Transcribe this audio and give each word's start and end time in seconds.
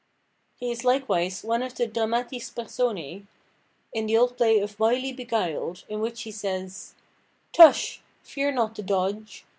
He 0.55 0.71
is 0.71 0.83
likewise 0.83 1.43
one 1.43 1.61
of 1.61 1.75
the 1.75 1.85
dramatis 1.85 2.49
personæ 2.49 3.27
in 3.93 4.07
the 4.07 4.17
old 4.17 4.35
play 4.35 4.57
of 4.57 4.79
Wily 4.79 5.13
Beguiled, 5.13 5.83
in 5.87 5.99
which 5.99 6.23
he 6.23 6.31
says— 6.31 6.95
"Tush! 7.53 7.99
fear 8.23 8.51
not 8.51 8.73
the 8.73 8.81
dodge. 8.81 9.45